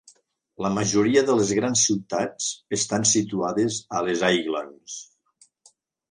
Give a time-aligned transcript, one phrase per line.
[0.65, 4.97] La majoria de les grans ciutats estan situades a les Highlands.